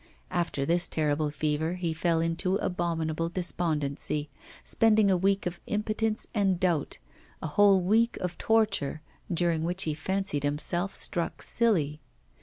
After 0.31 0.65
this 0.65 0.87
terrible 0.87 1.29
fever 1.29 1.73
he 1.75 1.93
fell 1.93 2.21
into 2.21 2.55
abominable 2.55 3.29
despondency, 3.29 4.31
spending 4.63 5.11
a 5.11 5.15
week 5.15 5.45
of 5.45 5.59
impotence 5.67 6.25
and 6.33 6.59
doubt, 6.59 6.97
a 7.39 7.45
whole 7.45 7.83
week 7.83 8.17
of 8.17 8.35
torture, 8.39 9.03
during 9.31 9.63
which 9.63 9.83
he 9.83 9.93
fancied 9.93 10.41
himself 10.41 10.95
struck 10.95 11.43
silly. 11.43 12.01